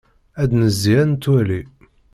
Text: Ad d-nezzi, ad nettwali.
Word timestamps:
Ad 0.41 0.47
d-nezzi, 0.49 0.95
ad 1.01 1.07
nettwali. 1.11 1.61